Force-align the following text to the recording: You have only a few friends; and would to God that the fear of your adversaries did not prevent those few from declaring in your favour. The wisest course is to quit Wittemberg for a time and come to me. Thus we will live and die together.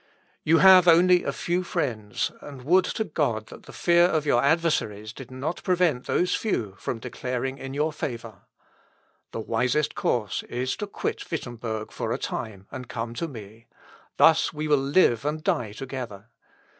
You 0.43 0.57
have 0.57 0.87
only 0.87 1.23
a 1.23 1.31
few 1.31 1.61
friends; 1.63 2.31
and 2.41 2.63
would 2.63 2.85
to 2.85 3.03
God 3.03 3.49
that 3.49 3.67
the 3.67 3.71
fear 3.71 4.05
of 4.05 4.25
your 4.25 4.43
adversaries 4.43 5.13
did 5.13 5.29
not 5.29 5.61
prevent 5.61 6.07
those 6.07 6.33
few 6.33 6.73
from 6.79 6.97
declaring 6.97 7.59
in 7.59 7.75
your 7.75 7.93
favour. 7.93 8.41
The 9.31 9.41
wisest 9.41 9.93
course 9.93 10.41
is 10.49 10.75
to 10.77 10.87
quit 10.87 11.29
Wittemberg 11.29 11.91
for 11.91 12.11
a 12.11 12.17
time 12.17 12.65
and 12.71 12.89
come 12.89 13.13
to 13.13 13.27
me. 13.27 13.67
Thus 14.17 14.51
we 14.51 14.67
will 14.67 14.77
live 14.77 15.23
and 15.23 15.43
die 15.43 15.71
together. 15.71 16.29